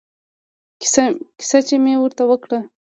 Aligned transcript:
کيسه 0.81 1.57
چې 1.67 1.75
مې 1.83 1.93
ورته 1.99 2.23
وکړه. 2.27 2.59